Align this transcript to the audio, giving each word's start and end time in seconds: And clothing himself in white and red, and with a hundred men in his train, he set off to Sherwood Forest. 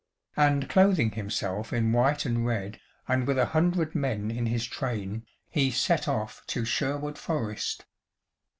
And 0.35 0.67
clothing 0.67 1.11
himself 1.11 1.71
in 1.71 1.91
white 1.93 2.25
and 2.25 2.43
red, 2.43 2.79
and 3.07 3.27
with 3.27 3.37
a 3.37 3.45
hundred 3.53 3.93
men 3.93 4.31
in 4.31 4.47
his 4.47 4.65
train, 4.65 5.27
he 5.47 5.69
set 5.69 6.07
off 6.07 6.43
to 6.47 6.65
Sherwood 6.65 7.19
Forest. 7.19 7.85